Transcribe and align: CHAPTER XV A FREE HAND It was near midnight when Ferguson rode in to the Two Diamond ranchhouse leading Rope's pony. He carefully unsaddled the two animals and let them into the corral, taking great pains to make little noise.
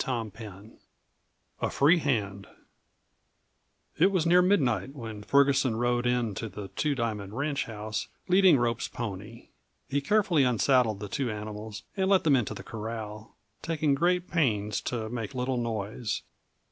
CHAPTER 0.03 0.49
XV 0.49 0.79
A 1.61 1.69
FREE 1.69 1.99
HAND 1.99 2.47
It 3.99 4.09
was 4.11 4.25
near 4.25 4.41
midnight 4.41 4.95
when 4.95 5.21
Ferguson 5.21 5.75
rode 5.75 6.07
in 6.07 6.33
to 6.33 6.49
the 6.49 6.69
Two 6.69 6.95
Diamond 6.95 7.33
ranchhouse 7.33 8.07
leading 8.27 8.57
Rope's 8.57 8.87
pony. 8.87 9.49
He 9.89 10.01
carefully 10.01 10.43
unsaddled 10.43 11.01
the 11.01 11.07
two 11.07 11.29
animals 11.29 11.83
and 11.95 12.09
let 12.09 12.23
them 12.23 12.35
into 12.35 12.55
the 12.55 12.63
corral, 12.63 13.35
taking 13.61 13.93
great 13.93 14.27
pains 14.27 14.81
to 14.85 15.07
make 15.07 15.35
little 15.35 15.57
noise. 15.57 16.23